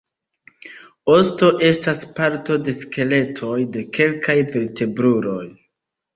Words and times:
Osto 1.15 1.49
estas 1.67 2.01
parto 2.15 2.57
de 2.69 2.75
skeletoj 2.81 3.53
de 3.77 3.85
kelkaj 4.01 4.39
vertebruloj. 4.59 5.47